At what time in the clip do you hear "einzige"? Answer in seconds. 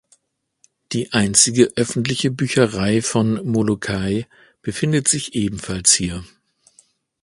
1.13-1.73